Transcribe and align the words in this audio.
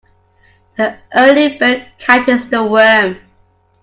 The 0.77 0.97
early 1.13 1.59
bird 1.59 1.85
catches 1.99 2.47
the 2.47 2.65
worm. 2.65 3.17